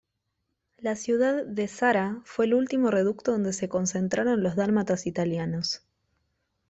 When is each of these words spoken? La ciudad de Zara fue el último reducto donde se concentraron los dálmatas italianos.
La 0.79 0.95
ciudad 0.95 1.45
de 1.45 1.67
Zara 1.67 2.23
fue 2.25 2.45
el 2.45 2.55
último 2.55 2.89
reducto 2.89 3.33
donde 3.33 3.53
se 3.53 3.69
concentraron 3.69 4.41
los 4.41 4.55
dálmatas 4.55 5.05
italianos. 5.05 5.83